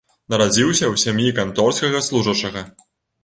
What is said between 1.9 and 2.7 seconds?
служачага.